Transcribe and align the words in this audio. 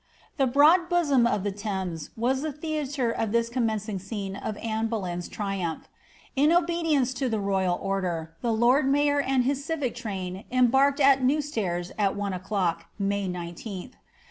The 0.37 0.47
broad 0.47 0.89
bosom 0.89 1.27
of 1.27 1.43
the 1.43 1.51
Thames 1.51 2.09
was^ 2.19 2.41
the 2.41 2.51
theatre 2.51 3.11
of 3.11 3.31
this 3.31 3.49
commencing 3.49 3.99
scene 3.99 4.35
of 4.35 4.57
Anne 4.57 4.87
Boleyn's 4.87 5.29
triumph. 5.29 5.87
In 6.35 6.51
obedience 6.51 7.13
to 7.13 7.29
the 7.29 7.39
royal 7.39 7.77
order, 7.79 8.33
the 8.41 8.51
lord 8.51 8.87
mayor 8.91 9.21
and 9.21 9.43
his 9.43 9.63
civic 9.63 9.93
train 9.93 10.45
embarked 10.51 10.99
at 10.99 11.23
New 11.23 11.39
Staire 11.39 11.83
at 11.99 12.15
one 12.15 12.33
o'clock, 12.33 12.87
May 12.97 13.29
19th. 13.29 13.91